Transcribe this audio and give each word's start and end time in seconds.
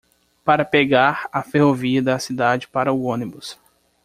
Para 0.43 0.65
pegar 0.65 1.29
a 1.31 1.43
ferrovia 1.43 2.01
da 2.01 2.17
cidade 2.17 2.67
para 2.67 2.91
o 2.91 3.03
ônibus 3.03 3.59